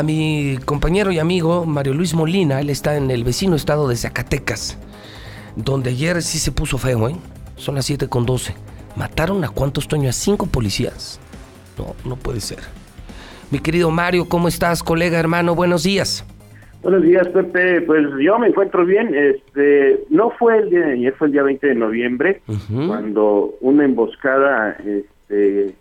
A 0.00 0.04
mi 0.04 0.58
compañero 0.64 1.10
y 1.10 1.18
amigo 1.18 1.66
Mario 1.66 1.92
Luis 1.92 2.14
Molina, 2.14 2.60
él 2.60 2.70
está 2.70 2.96
en 2.96 3.10
el 3.10 3.24
vecino 3.24 3.56
estado 3.56 3.88
de 3.88 3.96
Zacatecas, 3.96 4.78
donde 5.56 5.90
ayer 5.90 6.22
sí 6.22 6.38
se 6.38 6.52
puso 6.52 6.78
feo, 6.78 7.08
¿eh? 7.08 7.16
Son 7.56 7.74
las 7.74 7.86
7 7.86 8.06
con 8.06 8.24
12. 8.24 8.54
¿Mataron 8.94 9.42
a 9.42 9.48
cuántos, 9.48 9.88
Toño? 9.88 10.08
¿A 10.08 10.12
cinco 10.12 10.46
policías? 10.46 11.20
No, 11.76 11.96
no 12.08 12.14
puede 12.14 12.38
ser. 12.38 12.60
Mi 13.50 13.58
querido 13.58 13.90
Mario, 13.90 14.28
¿cómo 14.28 14.46
estás, 14.46 14.84
colega, 14.84 15.18
hermano? 15.18 15.56
Buenos 15.56 15.82
días. 15.82 16.24
Buenos 16.80 17.02
días, 17.02 17.26
Pepe. 17.30 17.80
Pues 17.80 18.06
yo 18.20 18.38
me 18.38 18.46
encuentro 18.46 18.86
bien. 18.86 19.12
Este, 19.12 20.04
no 20.10 20.30
fue 20.30 20.58
el 20.58 20.70
día 20.70 20.86
de 20.86 20.92
ayer, 20.92 21.14
fue 21.14 21.26
el 21.26 21.32
día 21.32 21.42
20 21.42 21.66
de 21.66 21.74
noviembre, 21.74 22.40
cuando 22.86 23.56
una 23.62 23.84
emboscada, 23.84 24.76
este, 24.78 25.74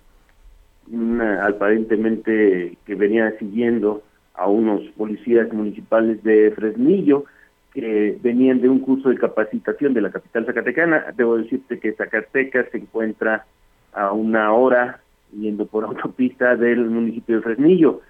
una, 0.91 1.45
aparentemente 1.45 2.79
que 2.83 2.95
venía 2.95 3.31
siguiendo 3.37 4.01
a 4.37 4.47
unos 4.47 4.81
policías 4.95 5.51
municipales 5.51 6.23
de 6.23 6.51
Fresnillo 6.51 7.25
que 7.73 8.17
venían 8.21 8.61
de 8.61 8.69
un 8.69 8.79
curso 8.79 9.09
de 9.09 9.17
capacitación 9.17 9.93
de 9.93 10.01
la 10.01 10.11
capital 10.11 10.45
zacatecana. 10.45 11.05
Debo 11.15 11.37
decirte 11.37 11.79
que 11.79 11.93
Zacatecas 11.93 12.67
se 12.71 12.77
encuentra 12.77 13.45
a 13.93 14.13
una 14.13 14.53
hora 14.53 15.01
yendo 15.31 15.65
por 15.65 15.83
autopista 15.85 16.55
del 16.55 16.85
municipio 16.85 17.37
de 17.37 17.41
Fresnillo. 17.41 18.01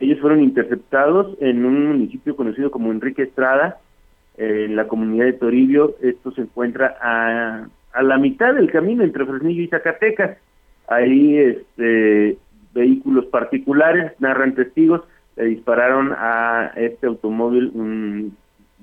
Ellos 0.00 0.20
fueron 0.20 0.42
interceptados 0.42 1.36
en 1.40 1.64
un 1.64 1.86
municipio 1.86 2.34
conocido 2.34 2.70
como 2.70 2.90
Enrique 2.90 3.22
Estrada, 3.22 3.78
en 4.36 4.74
la 4.74 4.88
comunidad 4.88 5.26
de 5.26 5.34
Toribio. 5.34 5.94
Esto 6.02 6.32
se 6.32 6.40
encuentra 6.40 6.96
a, 7.00 7.68
a 7.92 8.02
la 8.02 8.18
mitad 8.18 8.54
del 8.54 8.70
camino 8.72 9.04
entre 9.04 9.24
Fresnillo 9.24 9.62
y 9.62 9.68
Zacatecas. 9.68 10.36
Ahí 10.88 11.38
este, 11.38 12.36
vehículos 12.74 13.26
particulares, 13.26 14.12
narran 14.18 14.54
testigos, 14.54 15.02
le 15.36 15.44
dispararon 15.44 16.12
a 16.16 16.72
este 16.76 17.06
automóvil, 17.06 17.70
un 17.74 18.36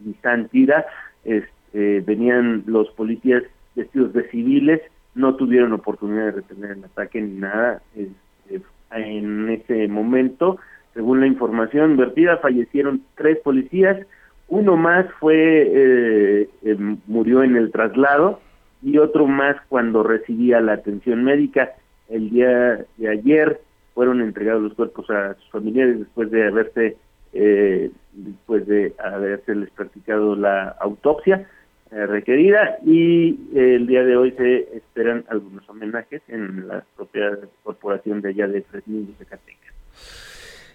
Nissan 0.04 0.48
Tira, 0.50 0.86
este, 1.24 2.02
venían 2.02 2.64
los 2.66 2.90
policías 2.92 3.44
vestidos 3.76 4.14
de 4.14 4.30
civiles, 4.30 4.82
no 5.16 5.36
tuvieron 5.36 5.74
oportunidad 5.74 6.26
de 6.26 6.32
retener 6.32 6.72
el 6.72 6.84
ataque 6.86 7.22
ni 7.22 7.40
nada 7.40 7.82
este, 7.96 8.62
en 8.92 9.50
ese 9.50 9.88
momento. 9.88 10.58
Según 10.94 11.22
la 11.22 11.28
información 11.28 11.96
vertida, 11.96 12.38
fallecieron 12.38 13.04
tres 13.16 13.38
policías, 13.40 14.06
uno 14.50 14.76
más 14.76 15.06
fue 15.20 15.36
eh, 15.38 16.50
eh, 16.64 16.78
murió 17.08 17.44
en 17.44 17.56
el 17.56 17.72
traslado 17.72 18.42
y 18.82 18.98
otro 18.98 19.26
más 19.26 19.56
cuando 19.70 20.04
recibía 20.04 20.60
la 20.60 20.74
atención 20.74 21.24
médica. 21.24 21.72
El 22.10 22.30
día 22.32 22.86
de 22.98 23.10
ayer 23.10 23.62
fueron 23.94 24.22
entregados 24.22 24.62
los 24.62 24.74
cuerpos 24.74 25.10
a 25.10 25.36
sus 25.36 25.50
familiares 25.50 26.00
después 26.00 26.32
de 26.32 26.48
haberse 26.48 26.98
eh, 27.34 27.92
después 28.14 28.68
de 28.68 28.94
haberse 29.00 29.54
practicado 29.76 30.36
la 30.36 30.76
autopsia 30.80 31.48
eh, 31.92 32.06
requerida 32.06 32.78
y 32.86 33.38
el 33.54 33.88
día 33.88 34.04
de 34.04 34.18
hoy 34.18 34.32
se 34.32 34.78
esperan 34.78 35.26
algunos 35.30 35.68
homenajes 35.70 36.22
en 36.28 36.68
la 36.68 36.84
propia 36.96 37.38
corporación 37.64 38.22
de 38.22 38.30
allá 38.30 38.48
de 38.48 38.62
Fresnillo 38.64 39.12
y 39.12 39.16
Zacatecas. 39.24 39.74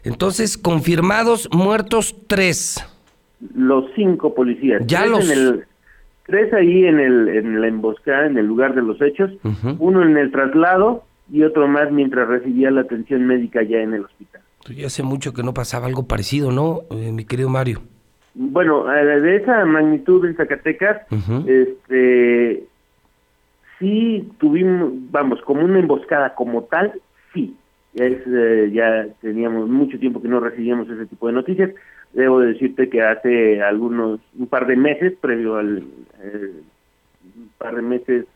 Entonces, 0.04 0.56
confirmados 0.56 1.48
muertos 1.52 2.16
tres. 2.26 2.84
Los 3.54 3.86
cinco 3.94 4.34
policías. 4.34 4.82
Ya 4.86 5.04
los... 5.04 5.30
En 5.30 5.38
el, 5.38 5.64
tres 6.26 6.52
ahí 6.52 6.84
en, 6.84 7.00
el, 7.00 7.28
en 7.28 7.60
la 7.60 7.68
emboscada, 7.68 8.26
en 8.26 8.36
el 8.38 8.46
lugar 8.46 8.74
de 8.74 8.82
los 8.82 9.00
hechos, 9.00 9.30
uno 9.78 10.02
en 10.02 10.16
el 10.16 10.30
traslado 10.30 11.04
y 11.30 11.42
otro 11.42 11.66
más 11.68 11.90
mientras 11.90 12.28
recibía 12.28 12.70
la 12.70 12.82
atención 12.82 13.26
médica 13.26 13.62
ya 13.62 13.78
en 13.78 13.94
el 13.94 14.04
hospital. 14.04 14.42
Ya 14.74 14.86
hace 14.86 15.02
mucho 15.02 15.32
que 15.32 15.42
no 15.42 15.54
pasaba 15.54 15.86
algo 15.86 16.06
parecido, 16.06 16.50
¿no, 16.50 16.82
eh, 16.90 17.12
mi 17.12 17.24
querido 17.24 17.48
Mario? 17.48 17.82
Bueno, 18.34 18.92
eh, 18.92 19.20
de 19.20 19.36
esa 19.36 19.64
magnitud 19.64 20.24
en 20.26 20.36
Zacatecas, 20.36 21.02
este, 21.46 22.64
sí 23.78 24.28
tuvimos, 24.38 24.92
vamos, 25.10 25.40
como 25.42 25.64
una 25.64 25.78
emboscada 25.78 26.34
como 26.34 26.64
tal, 26.64 26.92
sí. 27.32 27.56
Es, 27.94 28.18
eh, 28.26 28.70
ya 28.74 29.06
teníamos 29.22 29.70
mucho 29.70 29.98
tiempo 29.98 30.20
que 30.20 30.28
no 30.28 30.40
recibíamos 30.40 30.88
ese 30.90 31.06
tipo 31.06 31.28
de 31.28 31.32
noticias. 31.32 31.70
Debo 32.12 32.40
decirte 32.40 32.90
que 32.90 33.02
hace 33.02 33.62
algunos, 33.62 34.20
un 34.38 34.46
par 34.48 34.66
de 34.66 34.76
meses, 34.76 35.14
previo 35.18 35.56
al 35.56 35.84
un 37.36 37.50
par 37.58 37.74
de 37.74 37.82
meses, 37.82 38.26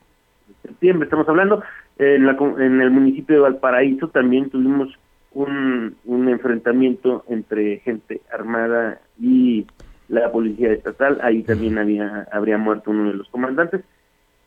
de 0.49 0.69
septiembre 0.69 1.05
estamos 1.05 1.29
hablando, 1.29 1.63
en, 2.01 2.27
la, 2.27 2.37
en 2.59 2.81
el 2.81 2.91
municipio 2.91 3.37
de 3.37 3.43
Valparaíso 3.43 4.09
también 4.09 4.49
tuvimos 4.49 4.89
un, 5.33 5.97
un 6.07 6.29
enfrentamiento 6.29 7.25
entre 7.29 7.79
gente 7.81 8.23
armada 8.33 9.01
y 9.21 9.67
la 10.09 10.33
policía 10.33 10.73
estatal, 10.73 11.21
ahí 11.23 11.43
también 11.43 11.79
había 11.79 12.27
habría 12.33 12.59
muerto 12.59 12.91
uno 12.91 13.11
de 13.11 13.15
los 13.15 13.29
comandantes, 13.29 13.83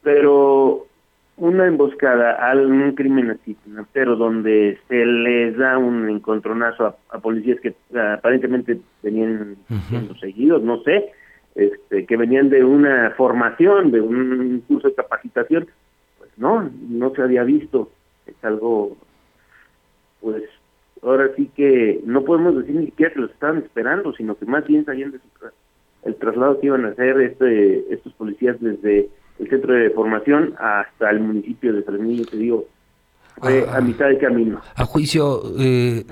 pero 0.02 0.88
una 1.38 1.68
emboscada 1.68 2.34
a 2.34 2.56
un 2.56 2.91
crimen 2.94 3.31
así, 3.31 3.56
pero 3.94 4.16
donde 4.16 4.78
se 4.88 5.06
les 5.06 5.56
da 5.58 5.78
un 5.78 6.09
encontronazo 6.09 6.97
a, 7.09 7.20
policías 7.20 7.59
que 7.59 7.75
aparentemente 8.18 8.80
venían 9.02 9.56
siendo 9.90 10.16
seguidos, 10.16 10.64
no 10.64 10.81
sé, 10.81 11.12
este, 11.56 12.06
que 12.06 12.18
venían 12.18 12.50
de 12.50 12.64
una 12.64 13.12
formación, 13.12 13.91
de 13.91 14.02
un 14.02 14.64
curso 14.68 14.90
de 14.90 14.96
capacitación, 14.96 15.68
no, 16.38 16.69
no 16.89 17.13
se 17.13 17.21
había 17.21 17.44
visto. 17.44 17.91
Es 18.25 18.35
algo, 18.44 18.97
pues, 20.21 20.44
ahora 21.01 21.29
sí 21.35 21.49
que 21.55 22.01
no 22.05 22.23
podemos 22.23 22.57
decir 22.57 22.75
ni 22.75 22.85
siquiera 22.88 23.13
que 23.13 23.21
los 23.21 23.31
estaban 23.31 23.59
esperando, 23.59 24.13
sino 24.13 24.35
que 24.35 24.45
más 24.45 24.66
bien 24.66 24.85
sabían 24.85 25.11
de 25.11 25.19
el 26.03 26.16
traslado 26.16 26.59
que 26.59 26.67
iban 26.67 26.85
a 26.85 26.89
hacer 26.89 27.19
este, 27.22 27.93
estos 27.93 28.13
policías 28.13 28.59
desde 28.59 29.09
el 29.39 29.49
centro 29.49 29.73
de 29.73 29.89
formación 29.91 30.53
hasta 30.57 31.09
el 31.09 31.22
municipio 31.22 31.73
de 31.73 31.83
Fresnillo, 31.83 32.25
te 32.25 32.38
digo, 32.38 32.66
ah, 33.41 33.77
a 33.77 33.81
mitad 33.81 34.09
de 34.09 34.17
camino. 34.17 34.61
A 34.75 34.85
juicio 34.85 35.41
eh, 35.59 36.05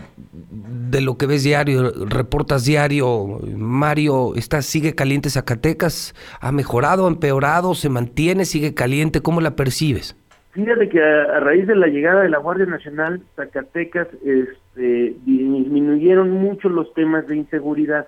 de 0.51 1.01
lo 1.01 1.17
que 1.17 1.27
ves 1.27 1.43
diario, 1.43 1.91
reportas 2.05 2.65
diario, 2.65 3.39
Mario, 3.55 4.35
está, 4.35 4.61
sigue 4.61 4.95
caliente 4.95 5.29
Zacatecas, 5.29 6.13
ha 6.39 6.51
mejorado, 6.51 7.05
ha 7.05 7.09
empeorado, 7.09 7.73
se 7.75 7.89
mantiene, 7.89 8.45
sigue 8.45 8.73
caliente, 8.73 9.21
¿cómo 9.21 9.41
la 9.41 9.55
percibes? 9.55 10.15
Fíjate 10.51 10.89
que 10.89 11.01
a, 11.01 11.39
raíz 11.39 11.65
de 11.65 11.75
la 11.75 11.87
llegada 11.87 12.23
de 12.23 12.29
la 12.29 12.39
Guardia 12.39 12.65
Nacional, 12.65 13.21
Zacatecas 13.35 14.07
este, 14.25 15.15
disminuyeron 15.25 16.29
mucho 16.31 16.67
los 16.67 16.93
temas 16.93 17.25
de 17.27 17.37
inseguridad 17.37 18.07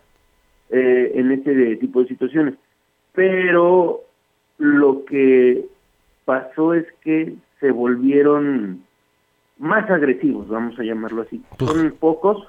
eh, 0.69 1.11
en 1.15 1.31
este 1.31 1.77
tipo 1.77 2.01
de 2.01 2.07
situaciones, 2.09 2.55
pero 3.13 4.01
lo 4.57 5.05
que 5.05 5.65
pasó 6.25 6.73
es 6.73 6.85
que 7.01 7.33
se 7.59 7.71
volvieron 7.71 8.83
más 9.57 9.89
agresivos, 9.89 10.47
vamos 10.47 10.77
a 10.79 10.83
llamarlo 10.83 11.23
así. 11.23 11.41
Son 11.59 11.91
pocos, 11.99 12.47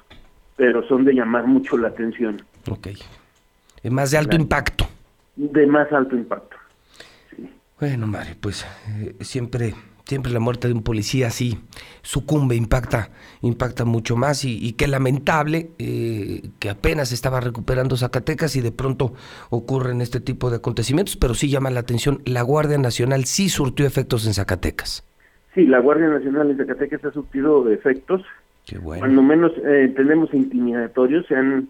pero 0.56 0.86
son 0.88 1.04
de 1.04 1.14
llamar 1.14 1.46
mucho 1.46 1.76
la 1.76 1.88
atención. 1.88 2.42
Ok. 2.70 2.88
Es 3.82 3.92
más 3.92 4.10
de 4.10 4.18
alto 4.18 4.36
impacto. 4.36 4.86
De 5.36 5.66
más 5.66 5.92
alto 5.92 6.16
impacto. 6.16 6.56
Bueno, 7.78 8.06
Mario, 8.06 8.34
pues 8.40 8.64
eh, 8.88 9.16
siempre 9.20 9.74
siempre 10.06 10.32
la 10.32 10.40
muerte 10.40 10.68
de 10.68 10.74
un 10.74 10.82
policía 10.82 11.28
así 11.28 11.58
sucumbe, 12.02 12.56
impacta, 12.56 13.10
impacta 13.40 13.84
mucho 13.84 14.16
más 14.16 14.44
y, 14.44 14.72
qué 14.74 14.86
lamentable 14.86 15.70
eh, 15.78 16.50
que 16.58 16.70
apenas 16.70 17.12
estaba 17.12 17.40
recuperando 17.40 17.96
Zacatecas 17.96 18.54
y 18.56 18.60
de 18.60 18.72
pronto 18.72 19.14
ocurren 19.50 20.00
este 20.00 20.20
tipo 20.20 20.50
de 20.50 20.56
acontecimientos, 20.56 21.16
pero 21.16 21.34
sí 21.34 21.48
llama 21.48 21.70
la 21.70 21.80
atención, 21.80 22.20
la 22.26 22.42
Guardia 22.42 22.78
Nacional 22.78 23.24
sí 23.24 23.48
surtió 23.48 23.86
efectos 23.86 24.26
en 24.26 24.34
Zacatecas. 24.34 25.04
Sí, 25.54 25.66
la 25.66 25.78
Guardia 25.78 26.08
Nacional 26.08 26.50
en 26.50 26.56
Zacatecas 26.56 27.04
ha 27.04 27.12
surtido 27.12 27.70
efectos. 27.70 28.22
Qué 28.66 28.78
bueno. 28.78 29.00
Cuando 29.00 29.22
menos 29.22 29.52
eh, 29.64 29.92
tenemos 29.94 30.32
intimidatorios, 30.34 31.26
se 31.26 31.36
han, 31.36 31.68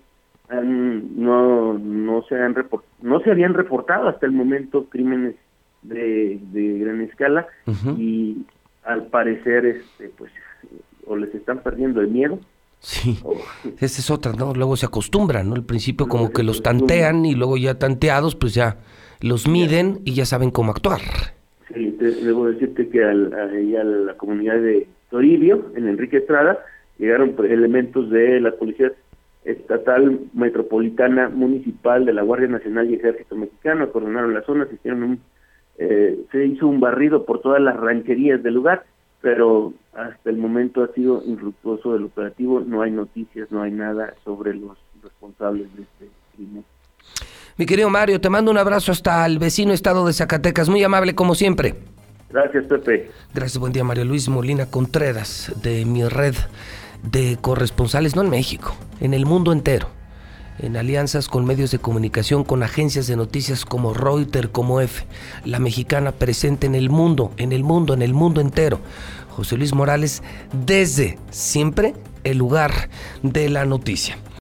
no 0.50 1.78
no 1.78 2.22
se 2.28 2.36
han 2.40 2.54
no 3.02 3.20
se 3.20 3.30
habían 3.30 3.54
reportado 3.54 4.08
hasta 4.08 4.26
el 4.26 4.32
momento 4.32 4.86
crímenes 4.88 5.34
de, 5.82 6.38
de 6.52 6.78
gran 6.78 7.00
escala 7.00 7.46
y 7.98 8.44
al 8.84 9.06
parecer 9.06 9.66
este 9.66 10.10
pues 10.16 10.30
o 11.06 11.16
les 11.16 11.34
están 11.34 11.60
perdiendo 11.60 12.00
el 12.00 12.08
miedo 12.08 12.38
Sí, 12.84 13.18
esa 13.80 14.00
es 14.00 14.10
otra, 14.10 14.34
¿no? 14.34 14.52
Luego 14.52 14.76
se 14.76 14.84
acostumbran, 14.84 15.48
¿no? 15.48 15.54
Al 15.54 15.64
principio 15.64 16.06
como 16.06 16.30
que 16.32 16.42
los 16.42 16.62
tantean 16.62 17.24
y 17.24 17.34
luego 17.34 17.56
ya 17.56 17.78
tanteados, 17.78 18.34
pues 18.34 18.52
ya 18.52 18.76
los 19.20 19.48
miden 19.48 20.02
y 20.04 20.12
ya 20.12 20.26
saben 20.26 20.50
cómo 20.50 20.70
actuar. 20.70 21.00
Debo 22.10 22.46
decirte 22.46 22.88
que 22.88 23.04
al, 23.04 23.32
a, 23.32 23.44
a 23.44 23.84
la 23.84 24.14
comunidad 24.14 24.56
de 24.56 24.86
Toribio, 25.10 25.72
en 25.76 25.88
Enrique 25.88 26.18
Estrada, 26.18 26.58
llegaron 26.98 27.34
elementos 27.48 28.10
de 28.10 28.40
la 28.40 28.52
Policía 28.52 28.92
Estatal 29.44 30.20
Metropolitana 30.32 31.28
Municipal 31.28 32.06
de 32.06 32.14
la 32.14 32.22
Guardia 32.22 32.48
Nacional 32.48 32.90
y 32.90 32.94
Ejército 32.94 33.36
Mexicano, 33.36 33.90
coronaron 33.90 34.34
la 34.34 34.42
zona, 34.42 34.66
se 34.66 34.74
hicieron 34.74 35.02
un, 35.02 35.20
eh, 35.78 36.18
se 36.32 36.46
hizo 36.46 36.66
un 36.66 36.80
barrido 36.80 37.24
por 37.24 37.40
todas 37.40 37.60
las 37.60 37.76
rancherías 37.76 38.42
del 38.42 38.54
lugar, 38.54 38.84
pero 39.20 39.72
hasta 39.92 40.30
el 40.30 40.36
momento 40.36 40.82
ha 40.82 40.88
sido 40.94 41.22
infructuoso 41.24 41.94
el 41.94 42.04
operativo, 42.04 42.60
no 42.60 42.82
hay 42.82 42.90
noticias, 42.90 43.50
no 43.50 43.62
hay 43.62 43.70
nada 43.70 44.14
sobre 44.24 44.54
los 44.54 44.78
responsables 45.02 45.74
de 45.76 45.82
este 45.82 46.08
crimen. 46.34 46.64
Mi 47.56 47.66
querido 47.66 47.88
Mario, 47.88 48.20
te 48.20 48.30
mando 48.30 48.50
un 48.50 48.58
abrazo 48.58 48.92
hasta 48.92 49.24
el 49.26 49.38
vecino 49.38 49.72
estado 49.72 50.06
de 50.06 50.12
Zacatecas, 50.12 50.68
muy 50.68 50.82
amable 50.82 51.14
como 51.14 51.34
siempre. 51.34 51.74
Gracias, 52.34 52.64
Pepe. 52.64 53.12
Gracias, 53.32 53.58
buen 53.58 53.72
día, 53.72 53.84
Mario 53.84 54.04
Luis 54.04 54.28
Molina 54.28 54.66
Contreras, 54.66 55.52
de 55.62 55.84
mi 55.84 56.02
red 56.02 56.34
de 57.04 57.38
corresponsales, 57.40 58.16
no 58.16 58.22
en 58.22 58.30
México, 58.30 58.74
en 59.00 59.14
el 59.14 59.24
mundo 59.24 59.52
entero 59.52 59.88
en 60.58 60.76
alianzas 60.76 61.28
con 61.28 61.44
medios 61.44 61.70
de 61.70 61.78
comunicación, 61.78 62.44
con 62.44 62.62
agencias 62.62 63.06
de 63.06 63.16
noticias 63.16 63.64
como 63.64 63.94
Reuters, 63.94 64.48
como 64.48 64.80
F, 64.80 65.04
la 65.44 65.58
mexicana 65.58 66.12
presente 66.12 66.66
en 66.66 66.74
el 66.74 66.90
mundo, 66.90 67.32
en 67.36 67.52
el 67.52 67.64
mundo, 67.64 67.94
en 67.94 68.02
el 68.02 68.14
mundo 68.14 68.40
entero. 68.40 68.80
José 69.30 69.56
Luis 69.56 69.74
Morales 69.74 70.22
desde 70.64 71.18
siempre 71.30 71.94
el 72.24 72.38
lugar 72.38 72.88
de 73.22 73.48
la 73.48 73.64
noticia. 73.64 74.16